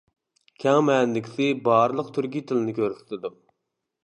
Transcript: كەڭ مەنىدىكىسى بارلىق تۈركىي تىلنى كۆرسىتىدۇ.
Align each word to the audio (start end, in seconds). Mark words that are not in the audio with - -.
كەڭ 0.63 0.79
مەنىدىكىسى 0.87 1.49
بارلىق 1.67 2.09
تۈركىي 2.17 2.45
تىلنى 2.53 2.75
كۆرسىتىدۇ. 2.81 3.33